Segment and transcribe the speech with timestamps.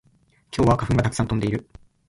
[0.51, 1.67] 今日は花粉がたくさん飛んでいる